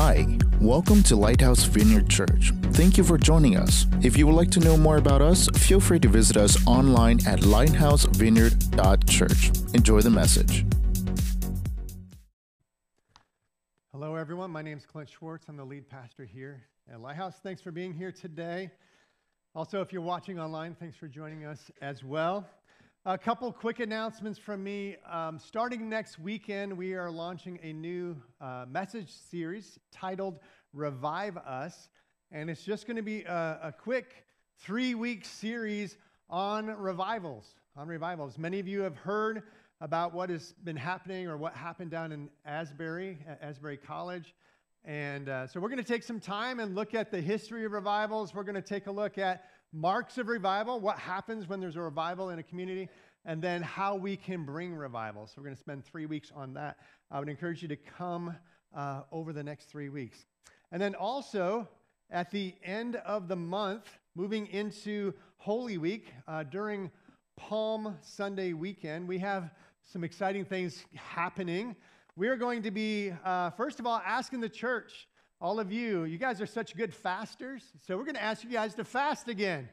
[0.00, 0.24] Hi,
[0.60, 2.52] welcome to Lighthouse Vineyard Church.
[2.70, 3.84] Thank you for joining us.
[4.00, 7.18] If you would like to know more about us, feel free to visit us online
[7.26, 9.74] at lighthousevineyard.church.
[9.74, 10.64] Enjoy the message.
[13.90, 14.52] Hello, everyone.
[14.52, 15.46] My name is Clint Schwartz.
[15.48, 17.40] I'm the lead pastor here at Lighthouse.
[17.42, 18.70] Thanks for being here today.
[19.56, 22.46] Also, if you're watching online, thanks for joining us as well.
[23.06, 24.96] A couple quick announcements from me.
[25.08, 30.40] Um, starting next weekend, we are launching a new uh, message series titled
[30.72, 31.90] Revive Us.
[32.32, 34.26] And it's just going to be a, a quick
[34.58, 35.96] three week series
[36.28, 37.54] on revivals.
[37.76, 38.36] On revivals.
[38.36, 39.44] Many of you have heard
[39.80, 44.34] about what has been happening or what happened down in Asbury, at Asbury College.
[44.84, 47.72] And uh, so we're going to take some time and look at the history of
[47.72, 48.34] revivals.
[48.34, 51.80] We're going to take a look at marks of revival, what happens when there's a
[51.80, 52.88] revival in a community,
[53.24, 55.26] and then how we can bring revival.
[55.26, 56.78] So we're going to spend three weeks on that.
[57.10, 58.34] I would encourage you to come
[58.74, 60.24] uh, over the next three weeks.
[60.72, 61.68] And then also,
[62.10, 66.90] at the end of the month, moving into Holy Week, uh, during
[67.36, 69.50] Palm Sunday weekend, we have
[69.82, 71.76] some exciting things happening.
[72.16, 75.07] We are going to be, uh, first of all, asking the church
[75.40, 77.62] all of you, you guys are such good fasters.
[77.86, 79.68] So we're going to ask you guys to fast again,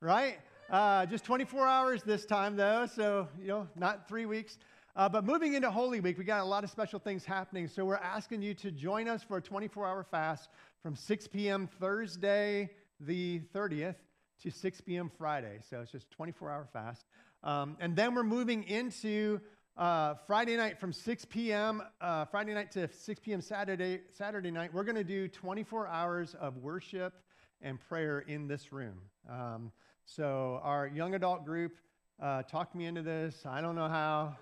[0.00, 0.38] right?
[0.70, 2.86] Uh, just 24 hours this time, though.
[2.86, 4.56] So, you know, not three weeks.
[4.96, 7.68] Uh, but moving into Holy Week, we got a lot of special things happening.
[7.68, 10.48] So we're asking you to join us for a 24 hour fast
[10.82, 11.68] from 6 p.m.
[11.78, 13.96] Thursday, the 30th,
[14.42, 15.10] to 6 p.m.
[15.18, 15.58] Friday.
[15.68, 17.04] So it's just a 24 hour fast.
[17.42, 19.40] Um, and then we're moving into
[19.76, 21.82] uh, Friday night from 6 p.m.
[22.00, 23.40] Uh, Friday night to 6 p.m.
[23.40, 27.14] Saturday Saturday night, we're going to do 24 hours of worship
[27.62, 29.00] and prayer in this room.
[29.28, 29.72] Um,
[30.04, 31.76] so our young adult group
[32.20, 33.46] uh, talked me into this.
[33.46, 34.36] I don't know how,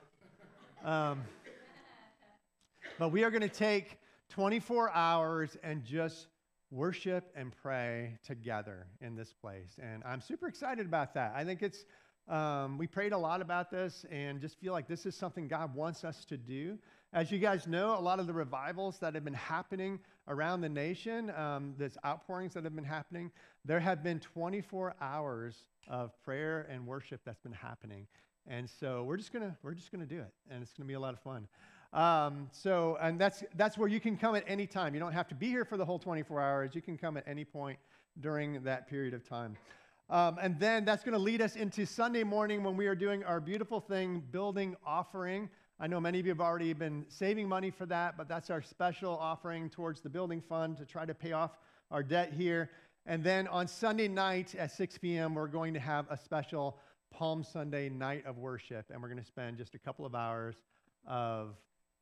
[0.85, 1.23] um,
[2.99, 3.99] but we are going to take
[4.31, 6.29] 24 hours and just
[6.71, 11.33] worship and pray together in this place, and I'm super excited about that.
[11.35, 11.85] I think it's
[12.29, 15.75] um, we prayed a lot about this and just feel like this is something God
[15.75, 16.79] wants us to do.
[17.13, 20.69] As you guys know, a lot of the revivals that have been happening around the
[20.69, 21.75] nation, um,
[22.05, 23.31] outpourings that have been happening,
[23.65, 28.07] there have been 24 hours of prayer and worship that's been happening.
[28.47, 31.01] And so we're just gonna we're just gonna do it, and it's gonna be a
[31.01, 31.47] lot of fun.
[31.93, 34.95] Um, so and that's that's where you can come at any time.
[34.95, 36.75] You don't have to be here for the whole 24 hours.
[36.75, 37.79] You can come at any point
[38.21, 39.57] during that period of time.
[40.11, 43.25] Um, and then that's going to lead us into Sunday morning when we are doing
[43.25, 45.51] our beautiful thing, building offering.
[45.79, 48.63] I know many of you have already been saving money for that, but that's our
[48.63, 51.59] special offering towards the building fund to try to pay off
[51.91, 52.71] our debt here.
[53.05, 56.79] And then on Sunday night at 6 p.m., we're going to have a special
[57.11, 58.87] Palm Sunday night of worship.
[58.91, 60.57] And we're going to spend just a couple of hours
[61.07, 61.55] of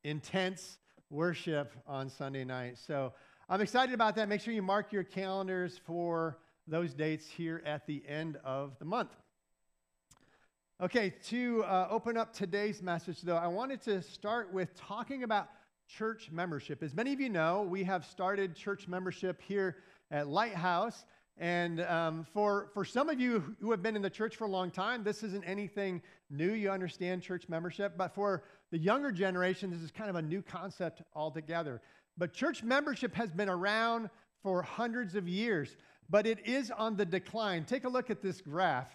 [0.05, 0.79] intense
[1.11, 2.79] worship on Sunday night.
[2.79, 3.13] So
[3.49, 4.29] I'm excited about that.
[4.29, 8.85] Make sure you mark your calendars for those dates here at the end of the
[8.85, 9.11] month.
[10.81, 15.49] Okay, to uh, open up today's message, though, I wanted to start with talking about
[15.89, 16.83] church membership.
[16.83, 19.77] As many of you know, we have started church membership here
[20.11, 21.07] at Lighthouse.
[21.39, 24.51] And um, for, for some of you who have been in the church for a
[24.51, 26.53] long time, this isn't anything new.
[26.53, 27.97] You understand church membership.
[27.97, 31.81] But for the younger generation, this is kind of a new concept altogether.
[32.19, 34.11] But church membership has been around
[34.43, 35.77] for hundreds of years
[36.09, 37.65] but it is on the decline.
[37.65, 38.95] Take a look at this graph.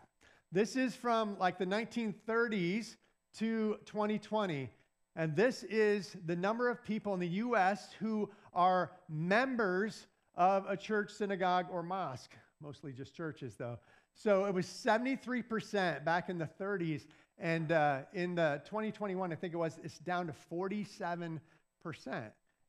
[0.52, 2.96] This is from like the 1930s
[3.38, 4.70] to 2020.
[5.16, 10.78] And this is the number of people in the US who are members of a
[10.78, 12.32] church, synagogue, or mosque.
[12.62, 13.78] Mostly just churches, though.
[14.14, 17.06] So it was 73% back in the 30s.
[17.38, 21.40] And uh, in the 2021, I think it was, it's down to 47%.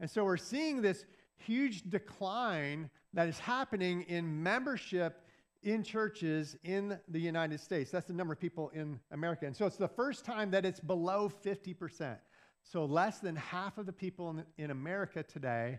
[0.01, 1.05] And so we're seeing this
[1.45, 5.23] huge decline that is happening in membership
[5.63, 7.91] in churches in the United States.
[7.91, 9.47] That's the number of people in America.
[9.47, 12.17] And so it's the first time that it's below 50%.
[12.65, 15.79] So less than half of the people in, in America today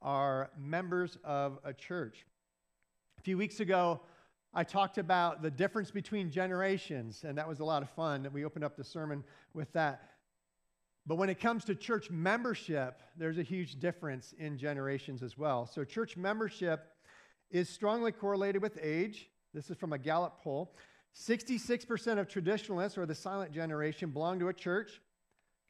[0.00, 2.26] are members of a church.
[3.18, 4.00] A few weeks ago,
[4.54, 8.26] I talked about the difference between generations, and that was a lot of fun.
[8.32, 10.02] We opened up the sermon with that.
[11.08, 15.64] But when it comes to church membership, there's a huge difference in generations as well.
[15.64, 16.86] So, church membership
[17.50, 19.30] is strongly correlated with age.
[19.54, 20.74] This is from a Gallup poll.
[21.16, 25.00] 66% of traditionalists, or the silent generation, belong to a church,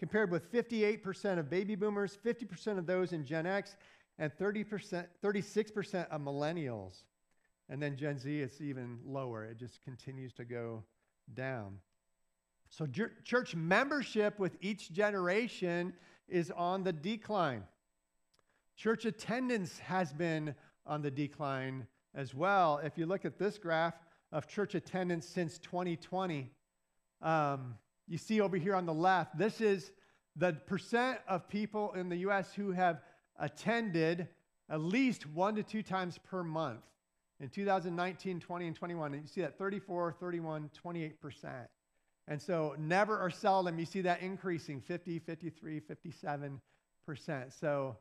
[0.00, 3.76] compared with 58% of baby boomers, 50% of those in Gen X,
[4.18, 7.04] and 30%, 36% of millennials.
[7.68, 9.44] And then Gen Z it's even lower.
[9.44, 10.82] It just continues to go
[11.32, 11.78] down.
[12.70, 12.86] So,
[13.24, 15.94] church membership with each generation
[16.28, 17.64] is on the decline.
[18.76, 20.54] Church attendance has been
[20.86, 22.80] on the decline as well.
[22.82, 23.94] If you look at this graph
[24.32, 26.50] of church attendance since 2020,
[27.22, 27.74] um,
[28.06, 29.92] you see over here on the left, this is
[30.36, 33.00] the percent of people in the US who have
[33.38, 34.28] attended
[34.70, 36.80] at least one to two times per month.
[37.40, 41.12] In 2019, 20, and 21, and you see that 34, 31, 28%.
[42.30, 46.60] And so, never or seldom, you see that increasing 50, 53, 57%.
[47.58, 47.96] So,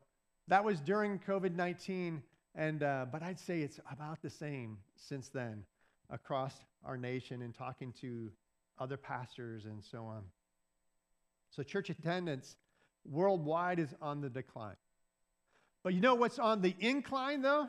[0.48, 2.22] that was during COVID 19,
[2.54, 5.64] and, uh, but I'd say it's about the same since then
[6.10, 6.54] across
[6.84, 8.30] our nation and talking to
[8.78, 10.22] other pastors and so on.
[11.50, 12.56] So, church attendance
[13.10, 14.76] worldwide is on the decline.
[15.82, 17.68] But you know what's on the incline, though?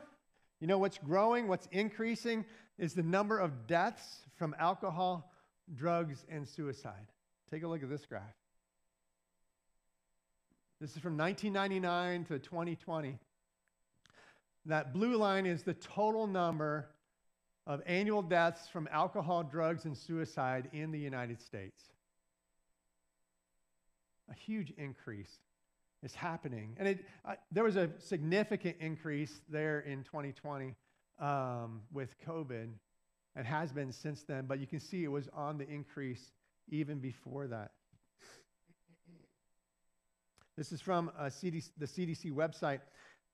[0.60, 2.44] You know what's growing, what's increasing
[2.78, 5.29] is the number of deaths from alcohol,
[5.74, 7.06] drugs, and suicide.
[7.50, 8.22] Take a look at this graph.
[10.80, 13.18] This is from 1999 to 2020.
[14.66, 16.88] That blue line is the total number
[17.66, 21.82] of annual deaths from alcohol, drugs, and suicide in the United States.
[24.30, 25.38] A huge increase
[26.02, 26.76] is happening.
[26.78, 30.74] And it, uh, there was a significant increase there in 2020
[31.20, 32.68] um, with COVID
[33.36, 36.32] and has been since then, but you can see it was on the increase
[36.68, 37.72] even before that.
[40.56, 42.80] This is from uh, CDC, the CDC website.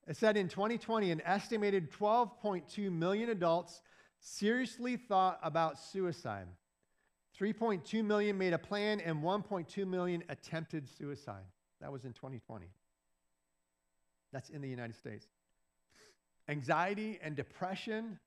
[0.06, 3.82] It said in 2020, an estimated 12.2 million adults
[4.20, 6.46] seriously thought about suicide.
[7.38, 11.44] 3.2 million made a plan, and 1.2 million attempted suicide.
[11.81, 12.66] That was in 2020.
[14.32, 15.26] That's in the United States.
[16.48, 18.19] Anxiety and depression,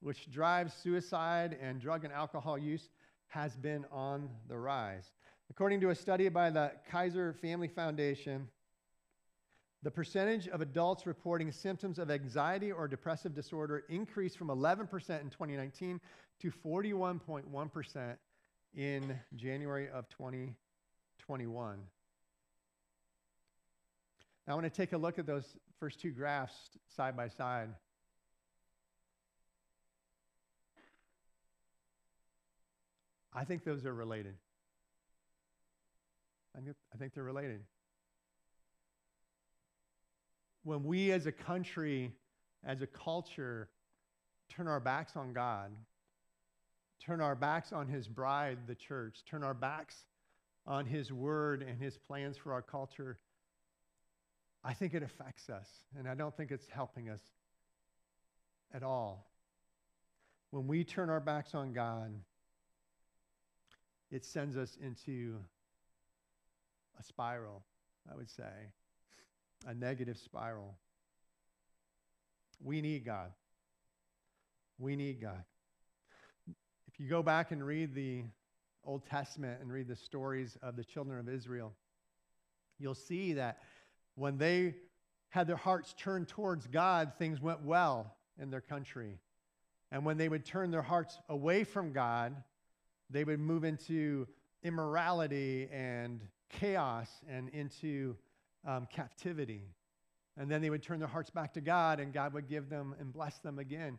[0.00, 2.88] which drives suicide and drug and alcohol use,
[3.28, 5.12] has been on the rise.
[5.50, 8.48] According to a study by the Kaiser Family Foundation,
[9.82, 14.82] the percentage of adults reporting symptoms of anxiety or depressive disorder increased from 11%
[15.20, 16.00] in 2019
[16.40, 18.16] to 41.1%
[18.74, 21.78] in January of 2021.
[24.46, 25.44] Now, I want to take a look at those
[25.78, 26.54] first two graphs
[26.96, 27.68] side by side.
[33.38, 34.34] I think those are related.
[36.56, 37.60] I think, they're related.
[40.64, 42.10] When we as a country,
[42.64, 43.68] as a culture,
[44.48, 45.70] turn our backs on God,
[47.00, 49.94] turn our backs on His bride, the church, turn our backs
[50.66, 53.18] on His word and His plans for our culture,
[54.64, 57.20] I think it affects us, and I don't think it's helping us
[58.74, 59.30] at all.
[60.50, 62.10] When we turn our backs on God,
[64.10, 65.36] it sends us into
[66.98, 67.62] a spiral,
[68.10, 68.72] I would say,
[69.66, 70.76] a negative spiral.
[72.62, 73.32] We need God.
[74.78, 75.44] We need God.
[76.92, 78.24] If you go back and read the
[78.84, 81.72] Old Testament and read the stories of the children of Israel,
[82.78, 83.58] you'll see that
[84.14, 84.74] when they
[85.28, 89.18] had their hearts turned towards God, things went well in their country.
[89.90, 92.34] And when they would turn their hearts away from God,
[93.10, 94.26] they would move into
[94.62, 96.20] immorality and
[96.50, 98.16] chaos and into
[98.66, 99.62] um, captivity.
[100.36, 102.94] And then they would turn their hearts back to God, and God would give them
[103.00, 103.98] and bless them again.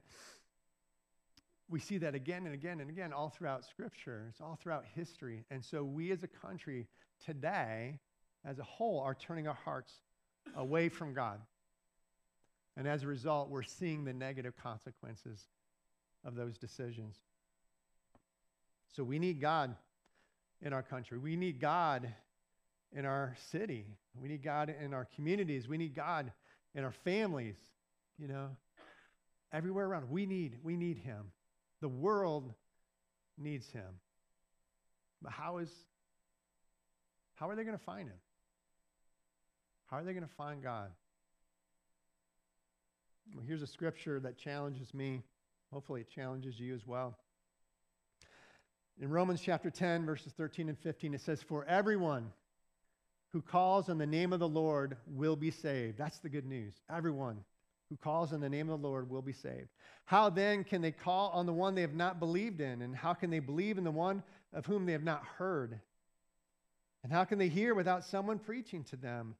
[1.69, 4.25] We see that again and again and again all throughout Scripture.
[4.29, 5.45] It's all throughout history.
[5.51, 6.87] And so we as a country
[7.23, 7.99] today,
[8.45, 9.93] as a whole, are turning our hearts
[10.55, 11.39] away from God.
[12.77, 15.47] And as a result, we're seeing the negative consequences
[16.23, 17.17] of those decisions.
[18.95, 19.75] So we need God
[20.61, 21.17] in our country.
[21.17, 22.11] We need God
[22.91, 23.85] in our city.
[24.19, 25.67] We need God in our communities.
[25.67, 26.31] We need God
[26.75, 27.55] in our families,
[28.17, 28.49] you know,
[29.53, 30.09] everywhere around.
[30.09, 31.31] We need, we need him.
[31.81, 32.53] The world
[33.37, 33.99] needs him.
[35.21, 35.69] But how is
[37.35, 38.17] how are they going to find him?
[39.85, 40.91] How are they going to find God?
[43.33, 45.21] Well, here's a scripture that challenges me.
[45.71, 47.17] Hopefully, it challenges you as well.
[49.01, 52.31] In Romans chapter 10, verses 13 and 15, it says, For everyone
[53.31, 55.97] who calls on the name of the Lord will be saved.
[55.97, 56.73] That's the good news.
[56.93, 57.45] Everyone
[57.89, 59.69] who calls on the name of the Lord will be saved.
[60.03, 62.81] How then can they call on the one they have not believed in?
[62.81, 65.79] And how can they believe in the one of whom they have not heard?
[67.03, 69.35] And how can they hear without someone preaching to them?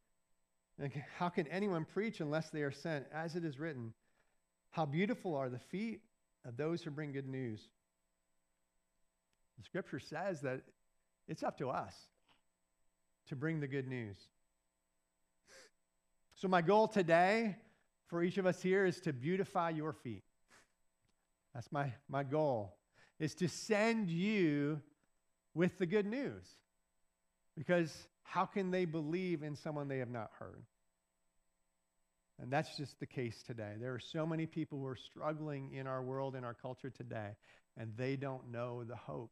[0.82, 3.06] And how can anyone preach unless they are sent?
[3.14, 3.94] As it is written,
[4.70, 6.00] How beautiful are the feet
[6.46, 7.68] of those who bring good news.
[9.60, 10.62] The scripture says that
[11.28, 11.94] it's up to us
[13.28, 14.18] to bring the good news.
[16.34, 17.58] So, my goal today
[18.08, 20.24] for each of us here is to beautify your feet.
[21.54, 22.78] That's my, my goal,
[23.20, 24.82] is to send you
[25.54, 26.46] with the good news.
[27.58, 30.64] Because how can they believe in someone they have not heard?
[32.42, 33.74] And that's just the case today.
[33.78, 37.32] There are so many people who are struggling in our world, in our culture today,
[37.76, 39.32] and they don't know the hope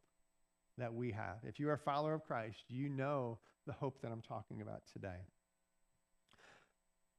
[0.78, 1.38] that we have.
[1.44, 4.84] If you are a follower of Christ, you know the hope that I'm talking about
[4.94, 5.26] today.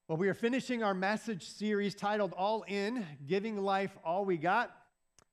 [0.07, 4.71] Well, we are finishing our message series titled All In Giving Life All We Got.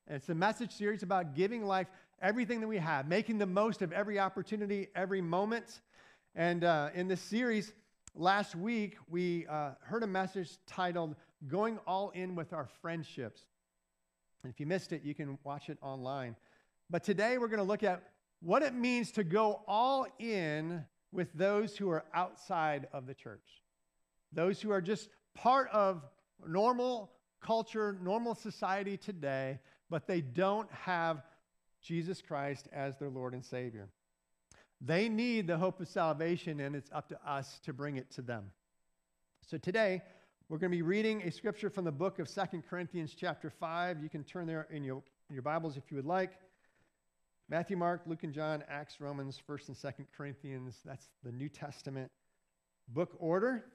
[0.07, 1.87] And it's a message series about giving life
[2.21, 5.81] everything that we have, making the most of every opportunity, every moment.
[6.35, 7.73] And uh, in this series,
[8.15, 11.15] last week, we uh, heard a message titled
[11.47, 13.41] Going All In with Our Friendships.
[14.43, 16.35] And if you missed it, you can watch it online.
[16.89, 18.03] But today, we're going to look at
[18.45, 23.61] what it means to go all in with those who are outside of the church
[24.31, 26.03] those who are just part of
[26.45, 27.09] normal
[27.41, 29.59] culture, normal society today,
[29.89, 31.23] but they don't have
[31.81, 33.87] Jesus Christ as their Lord and Savior.
[34.81, 38.21] They need the hope of salvation, and it's up to us to bring it to
[38.21, 38.51] them.
[39.41, 40.01] So today,
[40.49, 44.03] we're going to be reading a scripture from the book of Second Corinthians, chapter 5.
[44.03, 46.33] You can turn there in your, in your Bibles if you would like.
[47.47, 50.79] Matthew, Mark, Luke, and John, Acts, Romans, 1st and 2nd Corinthians.
[50.83, 52.09] That's the New Testament
[52.87, 53.65] book order.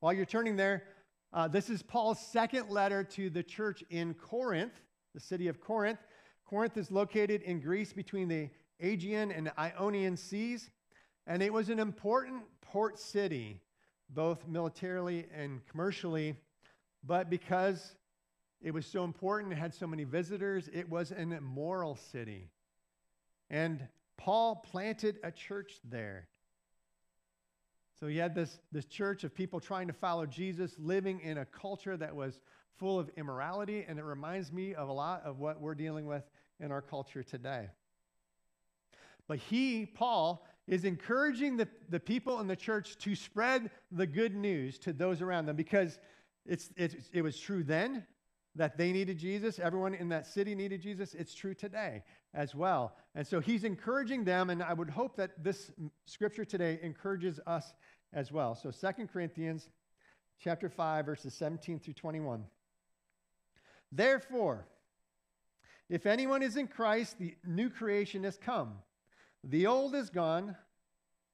[0.00, 0.84] While you're turning there,
[1.30, 4.72] uh, this is Paul's second letter to the church in Corinth,
[5.12, 5.98] the city of Corinth.
[6.46, 8.48] Corinth is located in Greece between the
[8.80, 10.70] Aegean and Ionian seas,
[11.26, 13.60] and it was an important port city,
[14.08, 16.34] both militarily and commercially.
[17.04, 17.94] But because
[18.62, 22.50] it was so important, it had so many visitors, it was an immoral city.
[23.50, 26.28] And Paul planted a church there.
[27.98, 31.44] So he had this, this church of people trying to follow Jesus, living in a
[31.44, 32.40] culture that was
[32.78, 36.24] full of immorality, and it reminds me of a lot of what we're dealing with
[36.60, 37.68] in our culture today.
[39.28, 44.34] But he, Paul, is encouraging the, the people in the church to spread the good
[44.34, 45.98] news to those around them because
[46.46, 48.04] it's, it's, it was true then
[48.54, 49.58] that they needed Jesus.
[49.58, 51.14] Everyone in that city needed Jesus.
[51.14, 52.02] It's true today
[52.34, 52.96] as well.
[53.14, 55.70] And so he's encouraging them, and I would hope that this
[56.06, 57.72] scripture today encourages us
[58.12, 58.54] as well.
[58.54, 59.68] So Second Corinthians
[60.38, 62.44] chapter 5 verses 17 through 21.
[63.90, 64.66] Therefore,
[65.88, 68.74] if anyone is in Christ, the new creation has come.
[69.44, 70.56] The old is gone,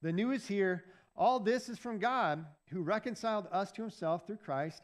[0.01, 0.85] the new is here.
[1.15, 4.83] All this is from God, who reconciled us to himself through Christ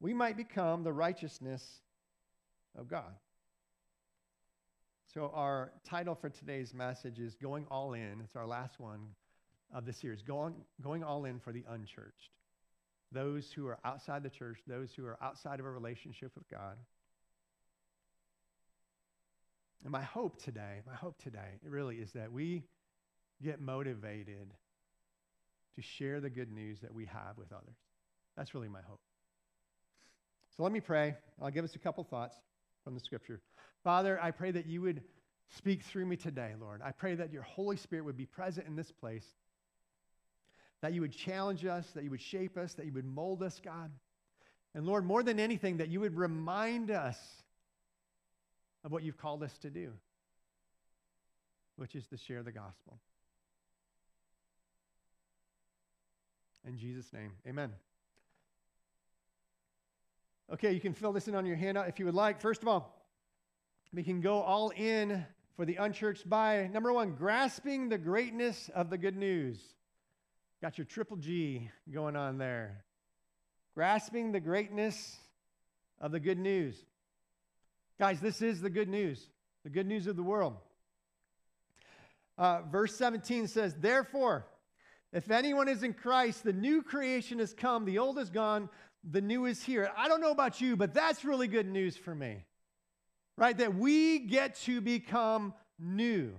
[0.00, 1.62] we might become the righteousness
[2.76, 3.12] of God.
[5.12, 8.20] So, our title for today's message is Going All In.
[8.24, 9.00] It's our last one
[9.74, 12.30] of the series, going, going all in for the unchurched.
[13.12, 16.76] Those who are outside the church, those who are outside of a relationship with God.
[19.82, 22.64] And my hope today, my hope today, it really is that we
[23.42, 24.52] get motivated
[25.74, 27.76] to share the good news that we have with others.
[28.36, 29.00] That's really my hope.
[30.56, 31.14] So let me pray.
[31.40, 32.36] I'll give us a couple thoughts
[32.84, 33.40] from the scripture.
[33.84, 35.02] Father, I pray that you would
[35.56, 36.80] speak through me today, Lord.
[36.84, 39.26] I pray that your Holy Spirit would be present in this place
[40.82, 43.60] that you would challenge us, that you would shape us, that you would mold us,
[43.62, 43.90] God.
[44.74, 47.18] And Lord, more than anything, that you would remind us
[48.84, 49.92] of what you've called us to do,
[51.76, 52.98] which is to share the gospel.
[56.66, 57.72] In Jesus' name, amen.
[60.52, 62.40] Okay, you can fill this in on your handout if you would like.
[62.40, 63.06] First of all,
[63.94, 68.90] we can go all in for the unchurched by number one, grasping the greatness of
[68.90, 69.60] the good news.
[70.60, 72.84] Got your triple G going on there.
[73.76, 75.18] Grasping the greatness
[76.00, 76.84] of the good news.
[78.00, 79.28] Guys, this is the good news,
[79.62, 80.56] the good news of the world.
[82.36, 84.46] Uh, verse 17 says, Therefore,
[85.12, 88.68] if anyone is in Christ, the new creation has come, the old is gone,
[89.08, 89.90] the new is here.
[89.96, 92.44] I don't know about you, but that's really good news for me,
[93.36, 93.56] right?
[93.56, 96.32] That we get to become new,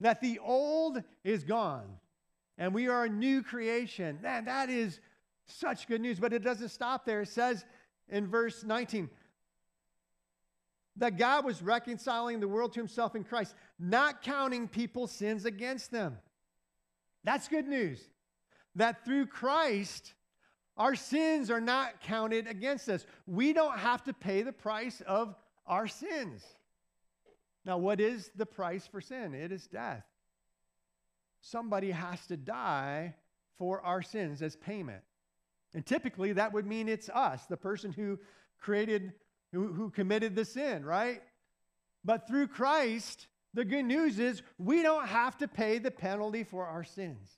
[0.00, 1.86] that the old is gone
[2.58, 4.18] and we are a new creation.
[4.22, 5.00] Man, that is
[5.46, 6.18] Such good news.
[6.18, 7.22] But it doesn't stop there.
[7.22, 7.64] It says
[8.08, 9.10] in verse 19
[10.96, 15.90] that God was reconciling the world to himself in Christ, not counting people's sins against
[15.90, 16.18] them.
[17.24, 18.00] That's good news.
[18.76, 20.14] That through Christ,
[20.76, 23.06] our sins are not counted against us.
[23.26, 25.34] We don't have to pay the price of
[25.66, 26.42] our sins.
[27.64, 29.34] Now, what is the price for sin?
[29.34, 30.04] It is death.
[31.40, 33.14] Somebody has to die
[33.58, 35.02] for our sins as payment.
[35.74, 38.18] And typically, that would mean it's us, the person who
[38.60, 39.12] created,
[39.52, 41.22] who, who committed the sin, right?
[42.04, 46.66] But through Christ, the good news is we don't have to pay the penalty for
[46.66, 47.28] our sins.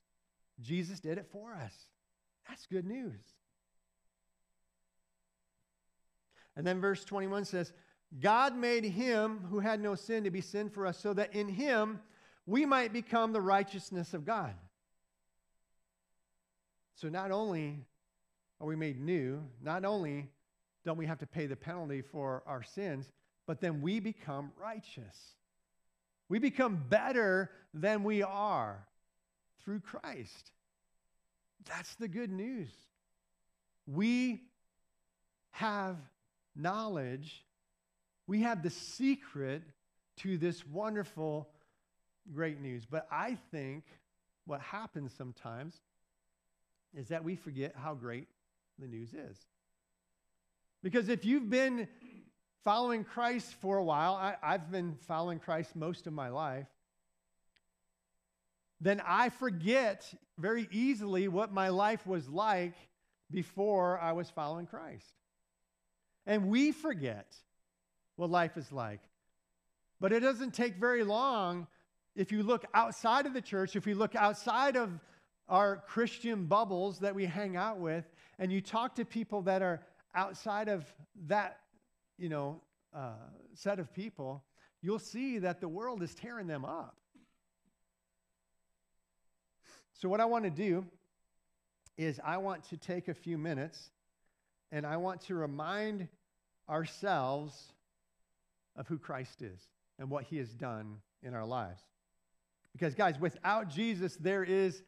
[0.59, 1.73] Jesus did it for us.
[2.47, 3.21] That's good news.
[6.55, 7.71] And then verse 21 says,
[8.19, 11.49] God made him who had no sin to be sin for us, so that in
[11.49, 11.99] him
[12.45, 14.53] we might become the righteousness of God.
[16.95, 17.85] So not only
[18.59, 20.29] are we made new, not only
[20.83, 23.11] don't we have to pay the penalty for our sins,
[23.45, 25.35] but then we become righteous.
[26.29, 28.87] We become better than we are
[29.63, 30.51] through Christ.
[31.67, 32.69] That's the good news.
[33.85, 34.41] We
[35.51, 35.97] have
[36.55, 37.45] knowledge,
[38.25, 39.63] we have the secret
[40.17, 41.49] to this wonderful,
[42.33, 42.85] great news.
[42.85, 43.83] But I think
[44.45, 45.79] what happens sometimes
[46.95, 48.27] is that we forget how great
[48.79, 49.37] the news is.
[50.83, 51.87] Because if you've been
[52.63, 56.67] following Christ for a while, I, have been following Christ most of my life,
[58.79, 62.75] then I forget very easily what my life was like
[63.31, 65.13] before I was following Christ.
[66.25, 67.35] And we forget
[68.15, 69.01] what life is like.
[69.99, 71.67] But it doesn't take very long
[72.15, 74.91] if you look outside of the church, if you look outside of
[75.47, 78.05] our Christian bubbles that we hang out with,
[78.39, 79.81] and you talk to people that are
[80.13, 80.85] outside of
[81.27, 81.59] that,
[82.17, 82.61] you know,
[82.93, 83.13] uh,
[83.53, 84.43] set of people,
[84.81, 86.97] you'll see that the world is tearing them up.
[89.97, 90.85] So, what I want to do
[91.97, 93.89] is, I want to take a few minutes
[94.71, 96.07] and I want to remind
[96.69, 97.73] ourselves
[98.75, 99.59] of who Christ is
[99.97, 101.81] and what he has done in our lives.
[102.73, 104.83] Because, guys, without Jesus, there is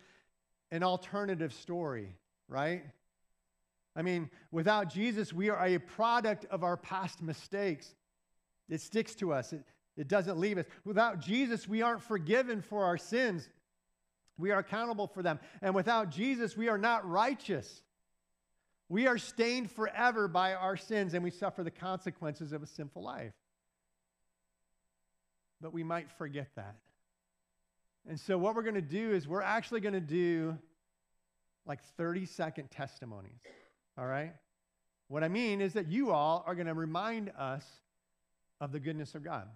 [0.72, 2.16] an alternative story,
[2.48, 2.84] right?
[3.96, 7.96] I mean, without Jesus, we are a product of our past mistakes.
[8.70, 9.64] It sticks to us, it,
[9.98, 10.66] it doesn't leave us.
[10.86, 13.50] Without Jesus, we aren't forgiven for our sins,
[14.40, 15.40] we are accountable for them.
[15.62, 17.84] And without Jesus, we are not righteous.
[18.88, 23.04] We are stained forever by our sins and we suffer the consequences of a sinful
[23.04, 23.34] life.
[25.62, 26.76] But we might forget that.
[28.08, 30.58] And so, what we're going to do is we're actually going to do
[31.66, 33.42] like 30 second testimonies.
[33.98, 34.34] All right?
[35.10, 37.66] What I mean is that you all are going to remind us
[38.62, 39.48] of the goodness of God.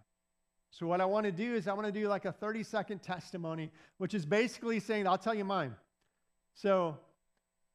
[0.74, 3.04] So, what I want to do is I want to do like a 30 second
[3.04, 5.76] testimony, which is basically saying, I'll tell you mine.
[6.56, 6.98] So,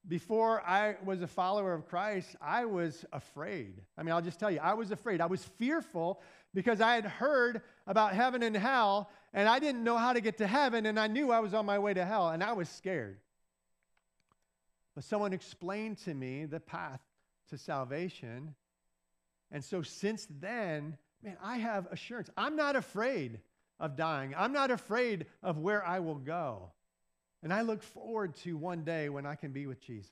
[0.09, 3.81] before I was a follower of Christ, I was afraid.
[3.97, 5.21] I mean, I'll just tell you, I was afraid.
[5.21, 6.21] I was fearful
[6.53, 10.39] because I had heard about heaven and hell, and I didn't know how to get
[10.39, 12.69] to heaven, and I knew I was on my way to hell, and I was
[12.69, 13.19] scared.
[14.97, 17.01] But someone explained to me the path
[17.51, 18.57] to salvation.
[19.53, 22.31] And so since then, man, I have assurance.
[22.37, 23.41] I'm not afraid
[23.81, 26.71] of dying, I'm not afraid of where I will go.
[27.43, 30.11] And I look forward to one day when I can be with Jesus.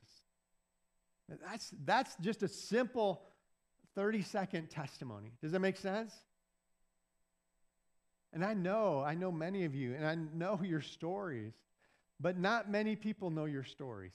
[1.28, 3.22] That's, that's just a simple
[3.96, 5.32] 30 second testimony.
[5.42, 6.14] Does that make sense?
[8.32, 11.54] And I know, I know many of you, and I know your stories,
[12.20, 14.14] but not many people know your stories.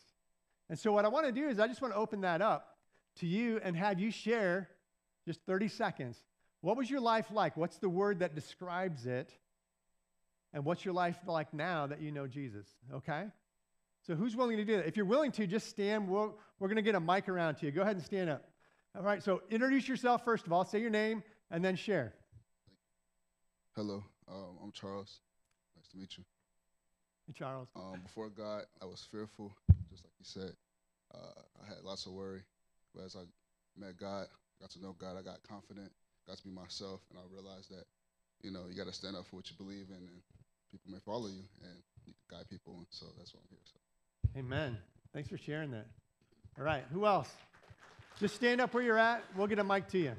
[0.70, 2.78] And so, what I want to do is, I just want to open that up
[3.18, 4.70] to you and have you share
[5.26, 6.18] just 30 seconds.
[6.62, 7.58] What was your life like?
[7.58, 9.32] What's the word that describes it?
[10.54, 12.67] And what's your life like now that you know Jesus?
[12.93, 13.26] Okay?
[14.04, 14.88] So, who's willing to do that?
[14.88, 16.08] If you're willing to, just stand.
[16.08, 17.71] we are we're going to get a mic around to you.
[17.71, 18.43] Go ahead and stand up.
[18.95, 22.13] All right, so introduce yourself first of all, say your name, and then share.
[23.74, 25.21] Hello, um, I'm Charles.
[25.78, 26.26] Nice to meet you.
[27.26, 27.69] Hey, Charles.
[27.76, 29.54] Um, before God, I was fearful,
[29.89, 30.52] just like you said.
[31.13, 32.41] Uh, I had lots of worry.
[32.93, 33.21] But as I
[33.80, 34.28] met God,
[34.60, 35.91] got to know God, I got confident,
[36.28, 37.86] got to be myself, and I realized that,
[38.42, 40.22] you know, you got to stand up for what you believe in, and
[40.72, 42.76] people may follow you, and you can guide people.
[42.78, 43.60] And so that's why I'm here.
[43.66, 44.40] So.
[44.40, 44.78] Amen.
[45.14, 45.88] Thanks for sharing that.
[46.58, 47.30] All right, who else?
[48.20, 49.24] Just stand up where you're at.
[49.36, 50.14] We'll get a mic to you.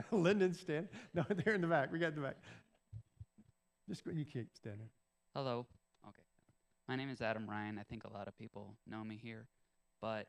[0.10, 0.88] Lyndon, stand.
[1.14, 1.92] No, they're in the back.
[1.92, 2.36] We got the back.
[3.88, 4.88] Just you keep standing.
[5.34, 5.66] Hello.
[6.06, 6.22] Okay.
[6.88, 7.78] My name is Adam Ryan.
[7.78, 9.46] I think a lot of people know me here,
[10.00, 10.28] but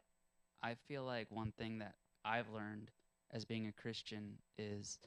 [0.63, 2.89] I feel like one thing that I've learned
[3.32, 4.97] as being a Christian is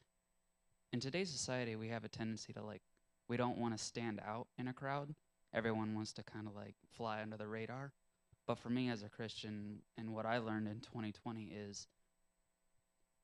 [0.92, 2.82] in today's society, we have a tendency to like,
[3.28, 5.14] we don't want to stand out in a crowd.
[5.54, 7.92] Everyone wants to kind of like fly under the radar.
[8.46, 11.88] But for me as a Christian, and what I learned in 2020 is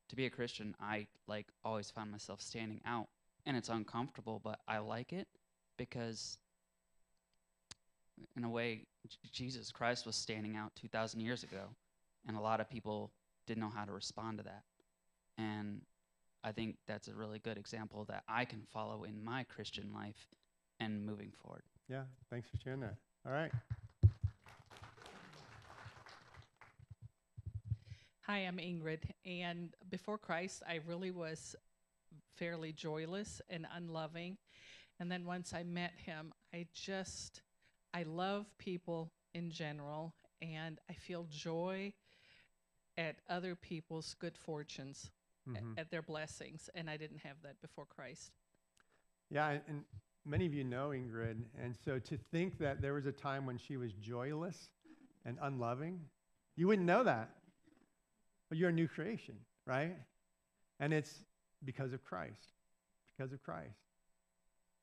[0.09, 3.09] to be a Christian, I like always found myself standing out.
[3.45, 5.29] And it's uncomfortable, but I like it
[5.77, 6.39] because
[8.37, 11.71] in a way, J- Jesus Christ was standing out 2,000 years ago,
[12.27, 13.13] and a lot of people
[13.47, 14.63] didn't know how to respond to that.
[15.39, 15.83] And
[16.45, 20.29] I think that's a really good example that I can follow in my Christian life
[20.81, 21.63] and moving forward.
[21.89, 22.97] Yeah, thanks for sharing that.
[23.27, 23.53] All right.
[28.23, 29.01] Hi, I'm Ingrid.
[29.27, 31.57] And before Christ, I really was
[32.37, 34.39] fairly joyless and unloving.
[35.01, 37.43] And then once I met him, I just,
[37.93, 41.93] I love people in general, and I feel joy
[42.97, 45.11] at other people's good fortunes,
[45.47, 45.79] a- Mhm.
[45.79, 46.69] at their blessings.
[46.75, 48.33] And I didn't have that before Christ.
[49.31, 49.85] Yeah, and- and
[50.25, 53.59] many of you know Ingrid, and so to think that there was a time when
[53.59, 54.71] she was joyless
[55.25, 56.11] and unloving,
[56.55, 57.35] you wouldn't know that.
[58.49, 59.97] But you're a new creation, right?
[60.79, 61.25] And it's
[61.65, 62.53] because of Christ.
[63.17, 63.79] Because of Christ.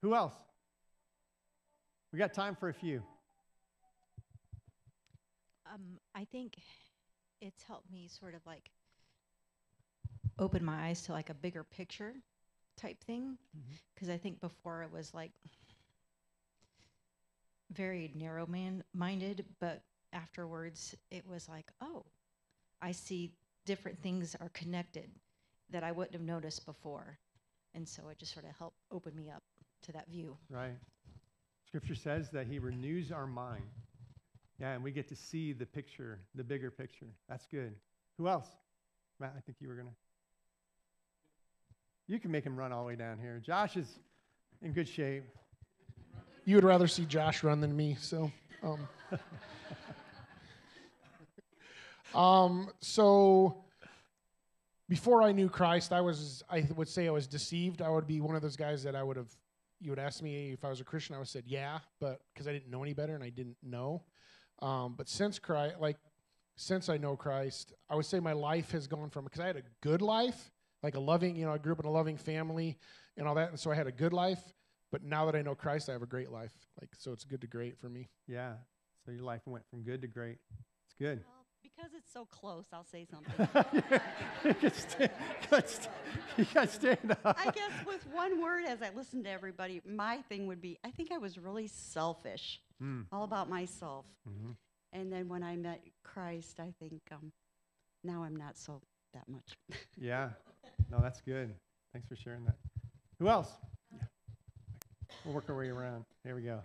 [0.02, 0.34] Who else?
[2.12, 3.06] We got time for a few.
[5.68, 6.58] Um, I think
[7.42, 8.72] it's helped me sort of like
[10.38, 12.14] open my eyes to like a bigger picture
[12.78, 13.38] type thing.
[13.58, 13.74] Mm-hmm.
[13.94, 15.32] Because I think before it was like
[17.72, 19.82] very narrow man minded, but
[20.14, 22.06] afterwards it was like, oh,
[22.82, 23.34] I see
[23.66, 25.10] different things are connected
[25.70, 27.20] that I wouldn't have noticed before.
[27.76, 29.44] And so it just sort of helped open me up
[29.84, 30.36] to that view.
[30.50, 30.76] Right.
[31.68, 33.62] Scripture says that he renews our mind.
[34.60, 37.08] Yeah, and we get to see the picture, the bigger picture.
[37.30, 37.76] That's good.
[38.18, 38.48] Who else?
[39.20, 39.94] Matt, I think you were going to.
[42.08, 43.40] You can make him run all the way down here.
[43.40, 44.00] Josh is
[44.62, 45.24] in good shape.
[46.44, 47.96] you would rather see Josh run than me.
[48.00, 48.32] So,
[48.64, 48.88] um,
[52.20, 53.64] um, so
[54.90, 57.82] before I knew Christ, I was I would say I was deceived.
[57.82, 59.30] I would be one of those guys that I would have.
[59.80, 61.16] You would ask me if I was a Christian.
[61.16, 63.56] I would have said yeah, but because I didn't know any better and I didn't
[63.64, 64.02] know.
[64.62, 65.98] Um, but since Christ, like
[66.56, 69.58] since I know Christ, I would say my life has gone from because I had
[69.58, 70.52] a good life,
[70.84, 72.78] like a loving, you know, I grew up in a loving family
[73.18, 74.42] and all that, and so I had a good life.
[74.92, 76.52] But now that I know Christ, I have a great life.
[76.80, 78.10] Like so, it's good to great for me.
[78.28, 78.54] Yeah.
[79.06, 80.38] So your life went from good to great.
[80.86, 81.24] It's good.
[81.26, 83.48] Well, because it's so close, I'll say something.
[84.46, 85.90] you can stand, you gotta
[86.38, 87.20] you gotta stand up.
[87.24, 90.92] I guess with one word, as I listen to everybody, my thing would be I
[90.92, 94.06] think I was really selfish, Mm, all about myself.
[94.28, 94.56] mhm.
[94.92, 97.32] And then when I met Christ, I think um,
[98.04, 98.82] now I'm not so
[99.14, 99.58] that much.
[99.98, 100.30] Yeah.
[100.90, 101.54] No, that's good.
[101.94, 102.56] Thanks for sharing that.
[103.20, 103.52] Who else?
[103.92, 104.00] Yeah.
[105.26, 106.06] We'll work our way around.
[106.24, 106.62] There we go.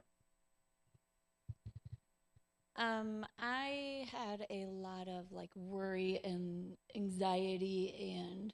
[2.77, 8.53] Um, I had a lot of like worry and anxiety and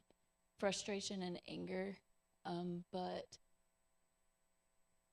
[0.58, 1.96] frustration and anger.
[2.44, 3.26] Um, but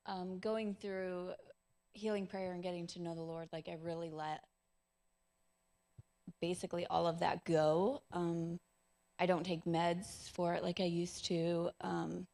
[0.06, 1.32] um, going through
[1.98, 4.44] healing prayer and getting to know the Lord, like I really let
[6.42, 8.02] basically all of that go.
[8.12, 8.60] Um,
[9.20, 11.72] I don't take meds for it like I used to.
[11.82, 12.28] Um,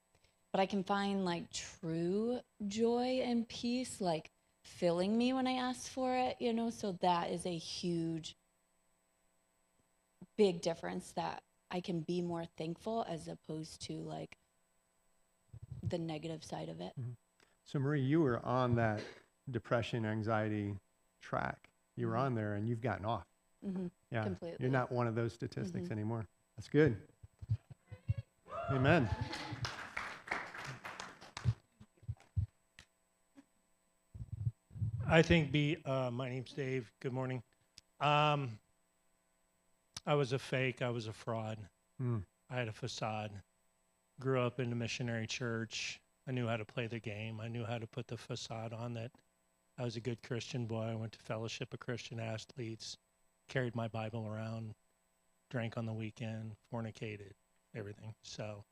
[0.52, 4.30] but I can find like true joy and peace, like
[4.64, 6.70] filling me when I ask for it, you know?
[6.70, 8.36] So that is a huge,
[10.38, 14.38] big difference that I can be more thankful as opposed to like
[15.82, 16.94] the negative side of it.
[17.66, 19.02] So, Marie, you were on that
[19.52, 20.76] depression, anxiety
[21.22, 21.70] track.
[21.96, 22.20] You were Mhm.
[22.22, 23.28] on there and you've gotten off.
[23.62, 24.24] hmm Yeah.
[24.24, 24.58] Completely.
[24.60, 25.92] You're not one of those statistics Mhm.
[25.92, 26.28] anymore.
[26.56, 26.96] That's good.
[28.72, 29.10] Amen.
[35.08, 36.92] I think be uh, my name's Dave.
[37.00, 37.44] Good morning.
[38.00, 38.58] Um,
[40.06, 40.82] I was a fake.
[40.82, 41.58] I was a fraud.
[42.02, 42.24] Mm.
[42.50, 43.32] I had a facade.
[44.20, 46.00] Grew up in a missionary church.
[46.28, 47.40] I knew how to play the game.
[47.40, 49.12] I knew how to put the facade on that
[49.78, 50.84] I was a good Christian boy.
[50.92, 52.98] I went to Fellowship of Christian Athletes,
[53.50, 54.74] carried my Bible around,
[55.50, 57.34] drank on the weekend, fornicated,
[57.76, 58.14] everything.
[58.22, 58.64] So,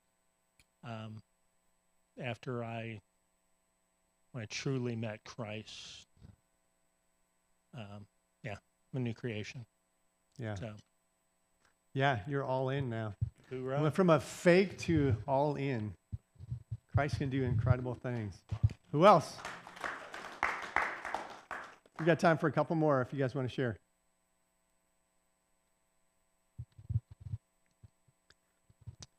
[0.83, 1.21] um,
[2.21, 2.99] after I,
[4.31, 6.07] when I truly met Christ,
[7.75, 8.05] um,
[8.43, 8.55] yeah,
[8.93, 9.65] I'm a new creation.
[10.37, 10.55] Yeah.
[10.55, 10.71] So,
[11.93, 13.15] Yeah, you're all in now.
[13.49, 13.81] hoorah.
[13.81, 15.93] Went from a fake to all in.
[16.93, 18.35] Christ can do incredible things.
[18.91, 19.37] Who else?
[22.01, 23.77] We got time for a couple more if you guys want to share.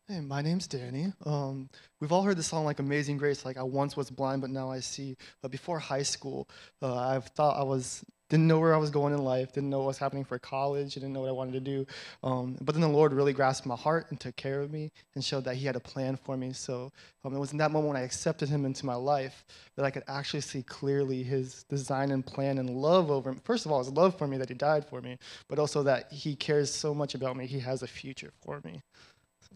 [0.08, 1.12] Hey, my name's Danny.
[1.24, 4.50] Um, we've all heard the song like "Amazing Grace," like "I once was blind, but
[4.50, 6.48] now I see." But before high school,
[6.82, 9.80] uh, I thought I was didn't know where I was going in life, didn't know
[9.80, 11.86] what was happening for college, didn't know what I wanted to do.
[12.22, 15.22] Um, but then the Lord really grasped my heart and took care of me and
[15.22, 16.54] showed that He had a plan for me.
[16.54, 16.90] So
[17.26, 19.44] um, it was in that moment when I accepted Him into my life
[19.76, 23.38] that I could actually see clearly His design and plan and love over me.
[23.44, 26.10] First of all, His love for me that He died for me, but also that
[26.10, 27.46] He cares so much about me.
[27.46, 28.80] He has a future for me.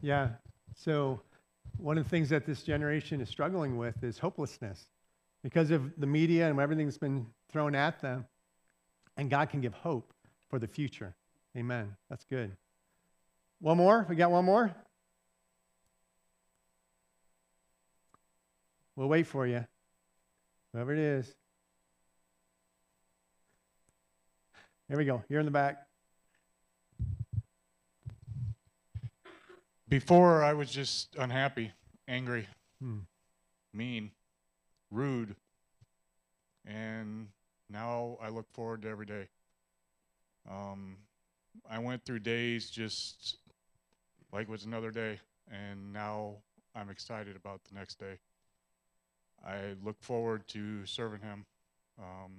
[0.03, 0.29] Yeah.
[0.75, 1.23] So,
[1.79, 4.85] one of the things that this generation is struggling with is hopelessness
[5.43, 8.27] because of the media and everything that's been thrown at them.
[9.17, 10.13] And God can give hope
[10.49, 11.15] for the future.
[11.57, 11.97] Amen.
[12.11, 12.57] That's good.
[13.61, 14.07] One more?
[14.09, 14.75] We got one more?
[18.95, 19.65] We'll wait for you.
[20.73, 21.35] Whoever it is.
[24.89, 25.23] Here we go.
[25.29, 25.87] You're in the back.
[29.89, 31.73] Before I was just unhappy,
[32.09, 32.49] angry,
[32.81, 33.01] Hmm.
[33.73, 34.11] mean,
[34.91, 35.37] rude,
[36.65, 37.29] and
[37.71, 39.29] now I look forward to every day.
[40.51, 40.99] Um,
[41.69, 43.39] I went through days just
[44.33, 46.37] like it was another day, and now
[46.75, 48.19] I'm excited about the next day.
[49.45, 51.45] I look forward to serving Him.
[51.99, 52.33] Um,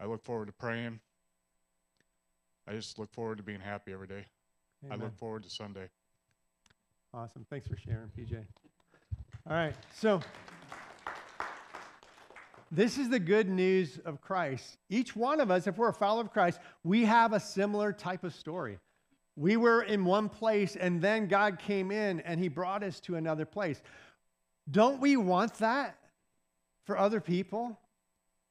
[0.00, 1.00] I look forward to praying.
[2.66, 4.26] I just look forward to being happy every day.
[4.90, 5.88] I look forward to Sunday.
[7.12, 7.44] Awesome.
[7.50, 8.44] Thanks for sharing, PJ.
[9.48, 9.74] All right.
[9.94, 10.20] So,
[12.70, 14.78] this is the good news of Christ.
[14.88, 18.22] Each one of us, if we're a follower of Christ, we have a similar type
[18.22, 18.78] of story.
[19.36, 23.16] We were in one place, and then God came in and he brought us to
[23.16, 23.82] another place.
[24.70, 25.96] Don't we want that
[26.84, 27.78] for other people?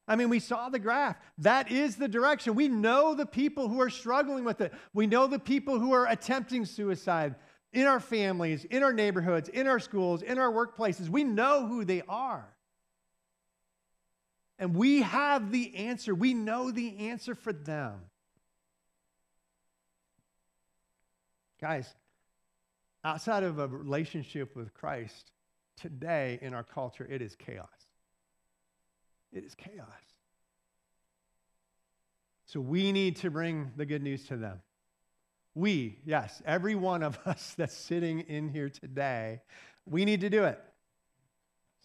[0.08, 1.18] I mean, we saw the graph.
[1.38, 2.56] That is the direction.
[2.56, 4.74] We know the people who are struggling with it.
[4.94, 7.36] We know the people who are attempting suicide
[7.72, 11.10] in our families, in our neighborhoods, in our schools, in our workplaces.
[11.10, 12.48] We know who they are.
[14.60, 16.14] And we have the answer.
[16.14, 18.02] We know the answer for them.
[21.62, 21.94] Guys,
[23.04, 25.32] outside of a relationship with Christ,
[25.82, 27.68] today in our culture, it is chaos.
[29.32, 29.88] It is chaos.
[32.46, 34.62] So we need to bring the good news to them.
[35.56, 39.42] We, yes, every one of us that's sitting in here today,
[39.86, 40.60] we need to do it.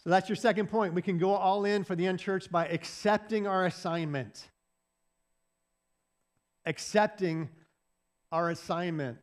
[0.05, 0.93] So that's your second point.
[0.93, 4.51] We can go all in for the unchurched by accepting our assignment.
[6.67, 7.49] Accepting
[8.31, 9.17] our assignment.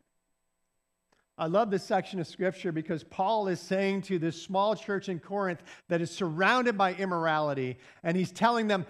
[1.37, 5.19] I love this section of scripture because Paul is saying to this small church in
[5.19, 8.85] Corinth that is surrounded by immorality, and he's telling them,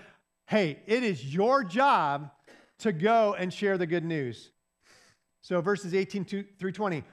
[0.48, 2.32] hey, it is your job
[2.80, 4.52] to go and share the good news.
[5.42, 7.04] So, verses 18 to, through 20.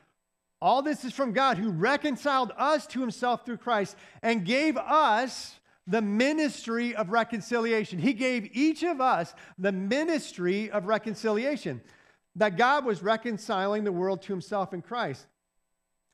[0.60, 5.54] All this is from God who reconciled us to himself through Christ and gave us
[5.86, 7.98] the ministry of reconciliation.
[7.98, 11.80] He gave each of us the ministry of reconciliation.
[12.36, 15.26] That God was reconciling the world to himself in Christ,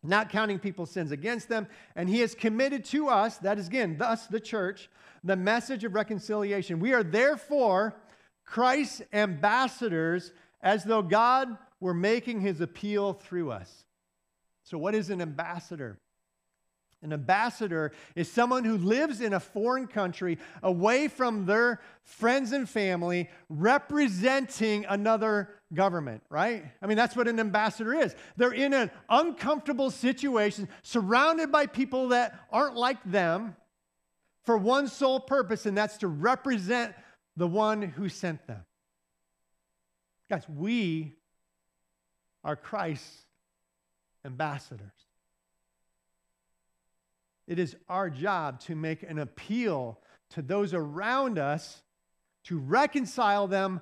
[0.03, 1.67] not counting people's sins against them.
[1.97, 4.89] And he has committed to us, that is again, thus the church,
[5.23, 6.79] the message of reconciliation.
[6.79, 7.95] We are therefore
[8.45, 13.84] Christ's ambassadors as though God were making his appeal through us.
[14.65, 15.99] So, what is an ambassador?
[17.03, 22.67] An ambassador is someone who lives in a foreign country away from their friends and
[22.67, 26.65] family, representing another government, right?
[26.81, 28.17] I mean, that's what an ambassador is.
[28.39, 33.55] They're in an uncomfortable situation, surrounded by people that aren't like them,
[34.45, 36.95] for one sole purpose, and that's to represent
[37.37, 38.65] the one who sent them.
[40.31, 41.13] Guys, we
[42.43, 43.24] are Christ's
[44.25, 44.93] ambassadors.
[47.47, 49.99] It is our job to make an appeal
[50.31, 51.83] to those around us
[52.45, 53.81] to reconcile them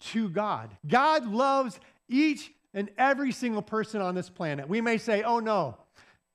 [0.00, 0.70] to God.
[0.86, 1.78] God loves
[2.08, 4.68] each and every single person on this planet.
[4.68, 5.76] We may say, oh no,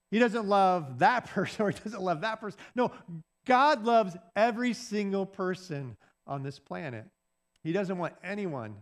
[0.10, 2.60] he doesn't love that person or he doesn't love that person.
[2.76, 2.92] No,
[3.46, 7.06] God loves every single person on this planet.
[7.64, 8.76] He doesn't want anyone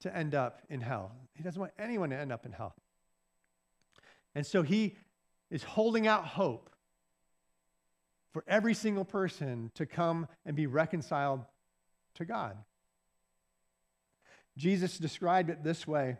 [0.00, 1.12] to end up in hell.
[1.34, 2.74] He doesn't want anyone to end up in hell.
[4.34, 4.96] And so he
[5.50, 6.70] is holding out hope
[8.32, 11.44] for every single person to come and be reconciled
[12.14, 12.56] to God.
[14.56, 16.16] Jesus described it this way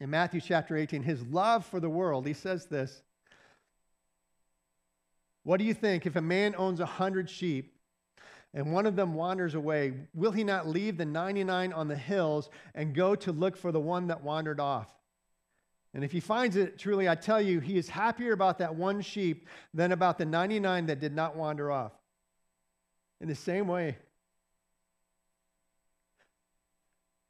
[0.00, 2.26] in Matthew chapter 18 his love for the world.
[2.26, 3.02] He says this
[5.44, 7.76] What do you think if a man owns a hundred sheep
[8.54, 12.50] and one of them wanders away, will he not leave the 99 on the hills
[12.74, 14.90] and go to look for the one that wandered off?
[15.94, 19.02] And if he finds it, truly, I tell you, he is happier about that one
[19.02, 21.92] sheep than about the 99 that did not wander off.
[23.20, 23.98] In the same way,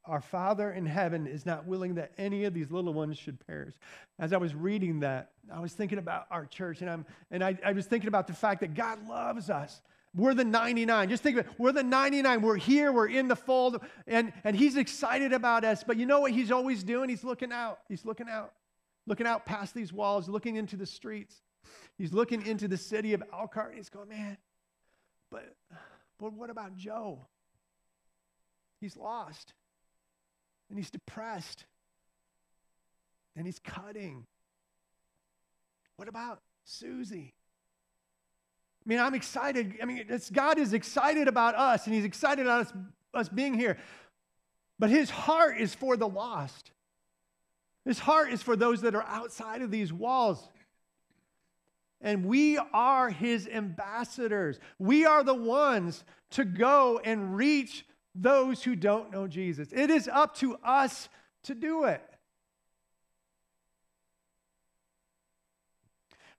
[0.05, 3.75] our Father in heaven is not willing that any of these little ones should perish.
[4.19, 7.57] As I was reading that, I was thinking about our church, and, I'm, and I,
[7.65, 9.81] I was thinking about the fact that God loves us.
[10.15, 11.09] We're the 99.
[11.09, 11.53] Just think of it.
[11.59, 12.43] We're the 99.
[12.43, 12.93] We're here.
[12.93, 13.83] We're in the fold.
[14.07, 15.85] And, and he's excited about us.
[15.85, 17.09] But you know what he's always doing?
[17.09, 17.79] He's looking out.
[17.89, 18.53] He's looking out.
[19.07, 21.43] Looking out past these walls, looking into the streets.
[21.97, 23.69] He's looking into the city of Elkhart.
[23.69, 24.37] And he's going, man,
[25.31, 25.55] but,
[26.19, 27.27] but what about Joe?
[28.81, 29.55] He's lost.
[30.69, 31.65] And he's depressed.
[33.35, 34.27] And he's cutting.
[35.97, 37.33] What about Susie?
[38.85, 39.75] I mean, I'm excited.
[39.81, 42.73] I mean, God is excited about us, and He's excited about us,
[43.15, 43.79] us being here.
[44.79, 46.73] But His heart is for the lost.
[47.85, 50.49] His heart is for those that are outside of these walls.
[52.01, 54.59] And we are His ambassadors.
[54.81, 59.69] We are the ones to go and reach those who don't know Jesus.
[59.73, 61.09] It is up to us
[61.45, 62.03] to do it.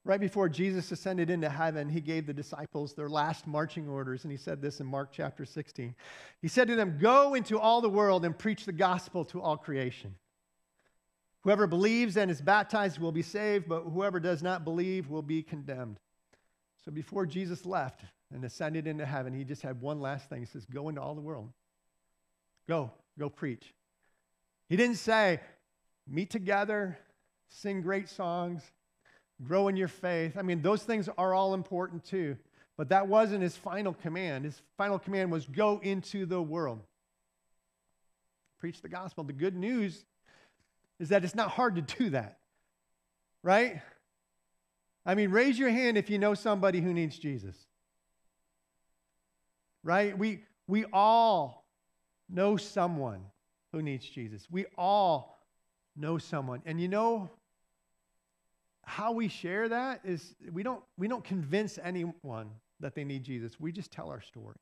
[0.05, 4.31] Right before Jesus ascended into heaven, he gave the disciples their last marching orders, and
[4.31, 5.95] he said this in Mark chapter 16.
[6.41, 9.55] He said to them, Go into all the world and preach the gospel to all
[9.55, 10.15] creation.
[11.43, 15.41] Whoever believes and is baptized will be saved, but whoever does not believe will be
[15.41, 15.99] condemned.
[16.83, 18.01] So before Jesus left
[18.33, 20.41] and ascended into heaven, he just had one last thing.
[20.41, 21.49] He says, Go into all the world.
[22.67, 23.73] Go, go preach.
[24.67, 25.39] He didn't say,
[26.09, 26.97] Meet together,
[27.47, 28.63] sing great songs
[29.41, 30.37] grow in your faith.
[30.37, 32.37] I mean, those things are all important too.
[32.77, 34.45] But that wasn't his final command.
[34.45, 36.81] His final command was go into the world.
[38.59, 39.23] Preach the gospel.
[39.23, 40.05] The good news
[40.99, 42.39] is that it's not hard to do that,
[43.43, 43.81] right?
[45.05, 47.55] I mean, raise your hand if you know somebody who needs Jesus.
[49.83, 50.17] Right?
[50.17, 51.65] We, we all
[52.29, 53.25] know someone
[53.73, 54.47] who needs Jesus.
[54.49, 55.45] We all
[55.95, 56.61] know someone.
[56.65, 57.29] And you know
[58.85, 63.59] how we share that is we don't we don't convince anyone that they need Jesus.
[63.59, 64.59] We just tell our stories.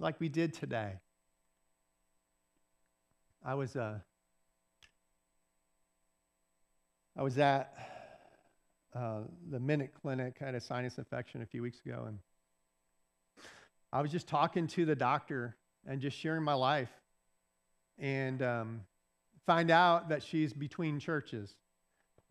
[0.00, 0.94] Like we did today.
[3.44, 3.98] I was uh
[7.16, 7.74] I was at
[8.94, 12.18] uh, the Minute Clinic, I had a sinus infection a few weeks ago, and
[13.92, 15.56] I was just talking to the doctor
[15.86, 16.90] and just sharing my life,
[17.98, 18.80] and um,
[19.46, 21.54] find out that she's between churches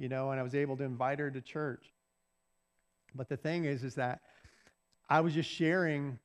[0.01, 1.93] you know, and I was able to invite her to church.
[3.13, 4.21] But the thing is, is that
[5.07, 6.17] I was just sharing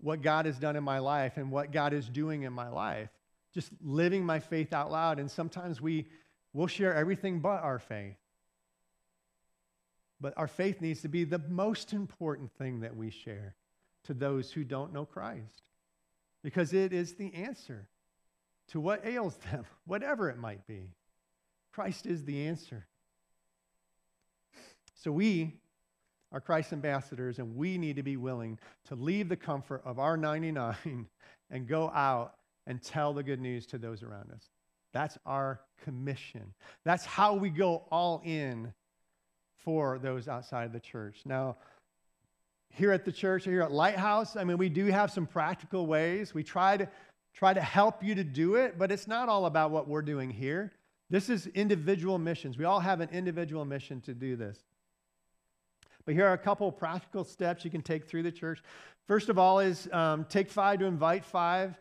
[0.00, 3.10] what God has done in my life and what God is doing in my life,
[3.52, 5.18] just living my faith out loud.
[5.18, 6.06] And sometimes we
[6.54, 8.16] will share everything but our faith.
[10.18, 13.54] But our faith needs to be the most important thing that we share
[14.04, 15.62] to those who don't know Christ
[16.42, 17.86] because it is the answer
[18.68, 20.94] to what ails them, whatever it might be.
[21.74, 22.86] Christ is the answer.
[25.04, 25.52] So we
[26.32, 30.16] are Christ's ambassadors, and we need to be willing to leave the comfort of our
[30.16, 31.06] 99
[31.50, 32.36] and go out
[32.66, 34.48] and tell the good news to those around us.
[34.94, 36.54] That's our commission.
[36.86, 38.72] That's how we go all in
[39.58, 41.20] for those outside of the church.
[41.26, 41.58] Now,
[42.70, 46.32] here at the church, here at Lighthouse, I mean, we do have some practical ways.
[46.32, 46.88] We try to
[47.34, 50.30] try to help you to do it, but it's not all about what we're doing
[50.30, 50.72] here.
[51.10, 52.56] This is individual missions.
[52.56, 54.64] We all have an individual mission to do this.
[56.06, 58.62] But here are a couple practical steps you can take through the church.
[59.06, 61.74] First of all, is um, take five to invite five.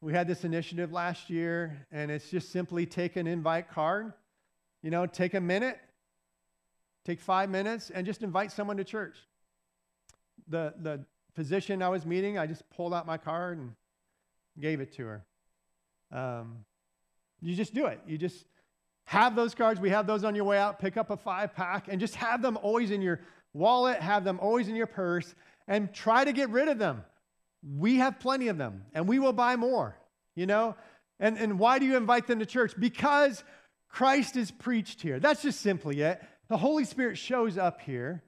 [0.00, 4.12] We had this initiative last year, and it's just simply take an invite card.
[4.82, 5.78] You know, take a minute,
[7.04, 9.16] take five minutes, and just invite someone to church.
[10.48, 11.04] The, the
[11.34, 13.72] physician I was meeting, I just pulled out my card and
[14.60, 15.24] gave it to her.
[16.12, 16.64] Um,
[17.40, 18.00] you just do it.
[18.06, 18.44] You just
[19.04, 19.80] have those cards.
[19.80, 20.78] We have those on your way out.
[20.78, 23.20] Pick up a five pack and just have them always in your
[23.52, 25.34] wallet, have them always in your purse,
[25.68, 27.04] and try to get rid of them.
[27.76, 29.96] We have plenty of them, and we will buy more,
[30.34, 30.76] you know?
[31.18, 32.74] And, and why do you invite them to church?
[32.78, 33.42] Because
[33.88, 35.20] Christ is preached here.
[35.20, 36.20] That's just simply it.
[36.48, 38.22] The Holy Spirit shows up here,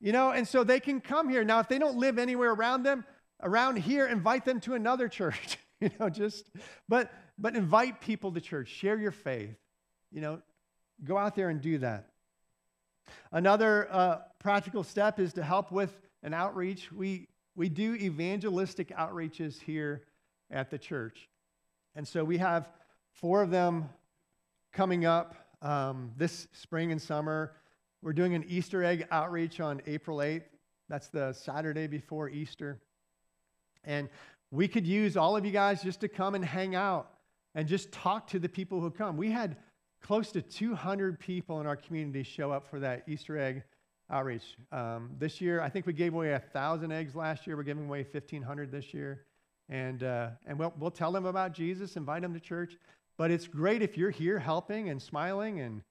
[0.00, 1.42] you know, and so they can come here.
[1.42, 3.04] Now, if they don't live anywhere around them,
[3.42, 6.50] around here, invite them to another church, you know, just,
[6.88, 8.68] but, but invite people to church.
[8.68, 9.56] Share your faith.
[10.16, 10.40] You know,
[11.04, 12.06] go out there and do that.
[13.32, 16.90] Another uh, practical step is to help with an outreach.
[16.90, 20.04] We, we do evangelistic outreaches here
[20.50, 21.28] at the church.
[21.94, 22.66] And so we have
[23.12, 23.90] four of them
[24.72, 27.52] coming up um, this spring and summer.
[28.00, 30.44] We're doing an Easter egg outreach on April 8th.
[30.88, 32.80] That's the Saturday before Easter.
[33.84, 34.08] And
[34.50, 37.10] we could use all of you guys just to come and hang out
[37.54, 39.18] and just talk to the people who come.
[39.18, 39.58] We had
[40.02, 43.62] close to 200 people in our community show up for that Easter egg
[44.10, 44.56] outreach.
[44.72, 47.56] Um, this year, I think we gave away 1,000 eggs last year.
[47.56, 49.24] We're giving away 1,500 this year.
[49.68, 52.76] And, uh, and we'll, we'll tell them about Jesus, invite them to church.
[53.16, 55.82] But it's great if you're here helping and smiling and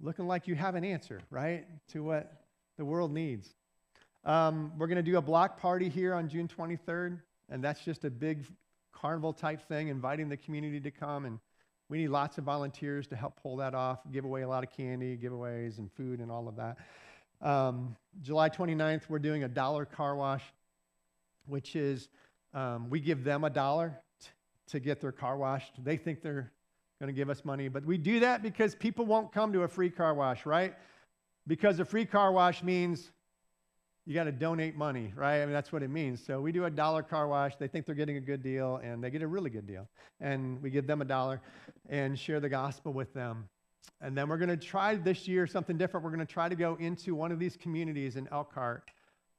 [0.00, 2.42] looking like you have an answer, right, to what
[2.76, 3.54] the world needs.
[4.24, 8.04] Um, we're going to do a block party here on June 23rd, and that's just
[8.04, 8.44] a big
[8.92, 11.24] carnival type thing, inviting the community to come.
[11.24, 11.38] And
[11.88, 14.70] we need lots of volunteers to help pull that off, give away a lot of
[14.70, 16.76] candy, giveaways, and food, and all of that.
[17.40, 20.42] Um, July 29th, we're doing a dollar car wash,
[21.46, 22.08] which is
[22.54, 24.28] um, we give them a dollar t-
[24.68, 25.72] to get their car washed.
[25.84, 26.50] They think they're
[26.98, 29.68] going to give us money, but we do that because people won't come to a
[29.68, 30.74] free car wash, right?
[31.46, 33.12] Because a free car wash means
[34.06, 35.42] you got to donate money, right?
[35.42, 36.24] I mean, that's what it means.
[36.24, 37.56] So we do a dollar car wash.
[37.56, 39.88] They think they're getting a good deal, and they get a really good deal.
[40.20, 41.40] And we give them a dollar
[41.88, 43.48] and share the gospel with them.
[44.00, 46.04] And then we're going to try this year something different.
[46.04, 48.90] We're going to try to go into one of these communities in Elkhart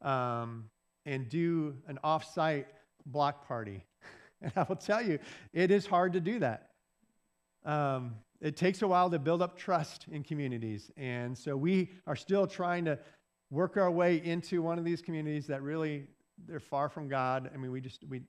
[0.02, 0.66] um,
[1.06, 2.68] and do an off-site
[3.06, 3.84] block party.
[4.40, 5.18] And I will tell you,
[5.52, 6.70] it is hard to do that.
[7.66, 10.92] Um, it takes a while to build up trust in communities.
[10.96, 13.00] And so we are still trying to
[13.50, 16.08] work our way into one of these communities that really
[16.48, 17.50] they're far from God.
[17.54, 18.22] I mean, we just we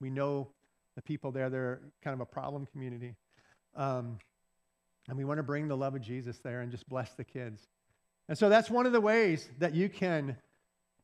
[0.00, 0.48] we know
[0.94, 1.50] the people there.
[1.50, 3.14] They're kind of a problem community,
[3.76, 4.18] um,
[5.08, 7.68] and we want to bring the love of Jesus there and just bless the kids.
[8.28, 10.36] And so that's one of the ways that you can,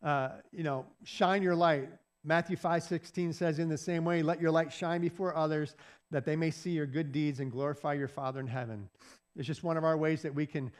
[0.02, 1.88] uh, you know, shine your light.
[2.24, 5.74] Matthew 5:16 says, "In the same way, let your light shine before others,
[6.10, 8.88] that they may see your good deeds and glorify your Father in heaven."
[9.36, 10.72] It's just one of our ways that we can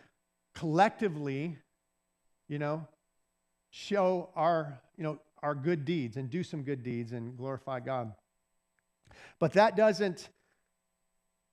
[0.54, 1.58] collectively,
[2.48, 2.86] you know,
[3.70, 8.12] show our, you know, our good deeds and do some good deeds and glorify God.
[9.38, 10.28] But that doesn't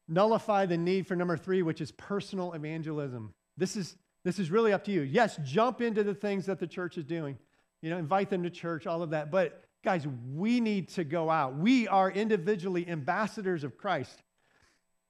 [0.07, 3.33] nullify the need for number three, which is personal evangelism.
[3.57, 5.01] This is this is really up to you.
[5.01, 7.37] Yes, jump into the things that the church is doing.
[7.83, 9.29] You know, invite them to church, all of that.
[9.29, 11.55] But guys, we need to go out.
[11.55, 14.23] We are individually ambassadors of Christ.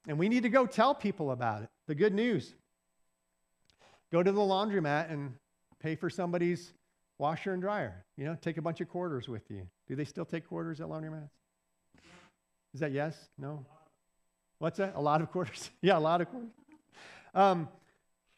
[0.06, 1.70] And we need to go tell people about it.
[1.86, 2.54] The good news.
[4.12, 5.32] Go to the laundromat and
[5.80, 6.72] pay for somebody's
[7.18, 8.04] washer and dryer.
[8.16, 9.66] You know, take a bunch of quarters with you.
[9.88, 11.30] Do they still take quarters at laundromats?
[12.74, 13.16] Is that yes?
[13.38, 13.64] No?
[14.58, 14.94] What's that?
[14.96, 15.70] A lot of quarters?
[15.82, 16.50] yeah, a lot of quarters.
[17.34, 17.68] Um,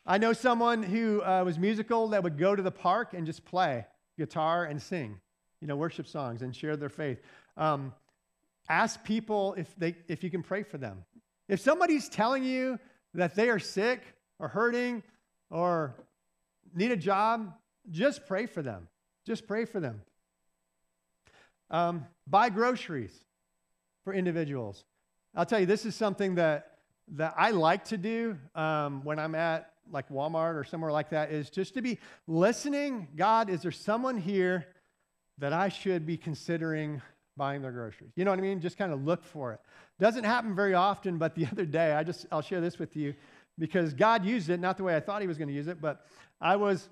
[0.07, 3.45] I know someone who uh, was musical that would go to the park and just
[3.45, 3.86] play
[4.16, 5.20] guitar and sing,
[5.61, 7.20] you know, worship songs and share their faith.
[7.57, 7.93] Um,
[8.68, 11.05] ask people if, they, if you can pray for them.
[11.49, 12.78] If somebody's telling you
[13.14, 14.03] that they are sick
[14.39, 15.03] or hurting
[15.51, 15.95] or
[16.74, 17.52] need a job,
[17.90, 18.88] just pray for them.
[19.26, 20.02] Just pray for them.
[21.70, 23.12] Um, buy groceries
[24.04, 24.84] for individuals.
[25.34, 26.78] I'll tell you, this is something that,
[27.12, 31.30] that I like to do um, when I'm at like Walmart or somewhere like that,
[31.30, 33.08] is just to be listening.
[33.16, 34.66] God, is there someone here
[35.38, 37.00] that I should be considering
[37.36, 38.12] buying their groceries?
[38.16, 38.60] You know what I mean?
[38.60, 39.60] Just kind of look for it.
[39.98, 43.14] Doesn't happen very often, but the other day, I just, I'll share this with you
[43.59, 45.80] because God used it, not the way I thought He was going to use it,
[45.80, 46.06] but
[46.40, 46.88] I was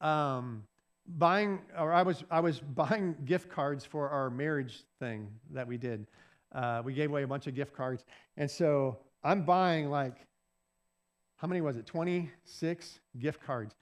[0.00, 0.64] um,
[1.06, 5.76] buying, or I was, I was buying gift cards for our marriage thing that we
[5.76, 6.06] did.
[6.52, 8.04] Uh, we gave away a bunch of gift cards.
[8.36, 10.16] And so I'm buying like,
[11.36, 11.86] how many was it?
[11.86, 13.74] 26 gift cards.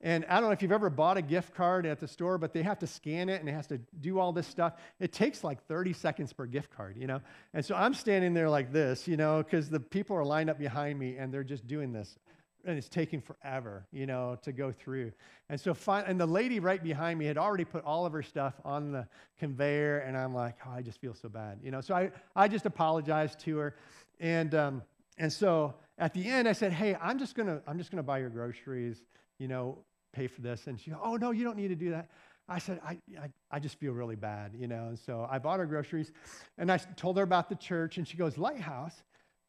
[0.00, 2.52] And I don't know if you've ever bought a gift card at the store, but
[2.52, 4.74] they have to scan it and it has to do all this stuff.
[5.00, 7.20] It takes like 30 seconds per gift card, you know?
[7.52, 10.58] And so I'm standing there like this, you know, because the people are lined up
[10.58, 12.16] behind me and they're just doing this.
[12.64, 15.12] And it's taking forever, you know, to go through.
[15.48, 18.22] And so, fi- and the lady right behind me had already put all of her
[18.22, 19.06] stuff on the
[19.38, 21.80] conveyor, and I'm like, oh, I just feel so bad, you know.
[21.80, 23.76] So I, I just apologized to her,
[24.18, 24.82] and um,
[25.18, 28.18] and so at the end, I said, hey, I'm just gonna, I'm just gonna buy
[28.18, 29.02] your groceries,
[29.38, 29.78] you know,
[30.12, 30.66] pay for this.
[30.66, 32.10] And she, goes, oh no, you don't need to do that.
[32.48, 34.86] I said, I, I, I just feel really bad, you know.
[34.88, 36.12] And so I bought her groceries,
[36.56, 39.02] and I told her about the church, and she goes, Lighthouse.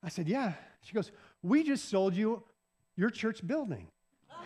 [0.03, 0.53] I said, yeah.
[0.82, 2.43] She goes, we just sold you
[2.95, 3.88] your church building.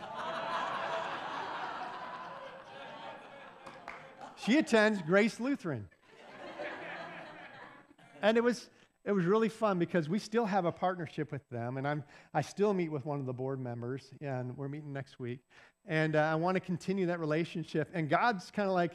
[4.36, 5.88] she attends Grace Lutheran.
[8.22, 8.70] And it was,
[9.04, 12.04] it was really fun because we still have a partnership with them, and I'm,
[12.34, 15.40] I still meet with one of the board members, and we're meeting next week.
[15.88, 17.90] And uh, I want to continue that relationship.
[17.94, 18.94] And God's kind of like,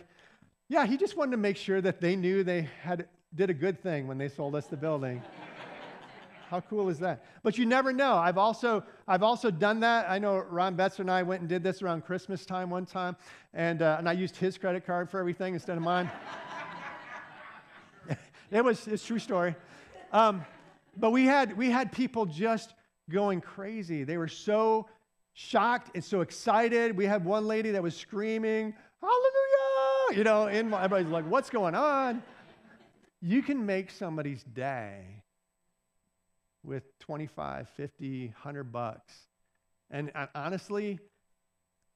[0.69, 3.83] Yeah, he just wanted to make sure that they knew they had did a good
[3.83, 5.23] thing when they sold us the building.
[6.49, 7.25] How cool is that?
[7.43, 8.15] But you never know.
[8.15, 10.09] I've also I've also done that.
[10.09, 13.17] I know Ron Betzer and I went and did this around Christmas time one time,
[13.53, 16.11] and uh, and I used his credit card for everything instead of mine.
[18.51, 19.55] it was it's true story.
[20.11, 20.43] Um,
[20.97, 22.73] but we had we had people just
[23.11, 24.05] going crazy.
[24.05, 24.89] They were so
[25.39, 26.97] shocked and so excited.
[26.97, 31.77] We had one lady that was screaming, "Hallelujah!" You know, and everybody's like, "What's going
[31.77, 32.23] on?"
[33.21, 35.23] You can make somebody's day
[36.65, 39.13] with 25, 50, 100 bucks.
[39.91, 40.99] And uh, honestly,